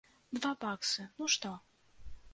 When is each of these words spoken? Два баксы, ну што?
Два 0.37 0.53
баксы, 0.65 1.05
ну 1.21 1.29
што? 1.37 1.53